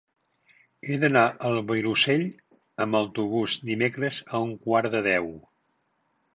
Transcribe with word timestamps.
He 0.87 0.95
d'anar 1.03 1.25
al 1.49 1.57
Vilosell 1.73 2.25
amb 2.87 3.01
autobús 3.01 3.61
dimecres 3.69 4.21
a 4.35 4.43
un 4.49 4.59
quart 4.67 4.93
de 4.99 5.07
deu. 5.13 5.33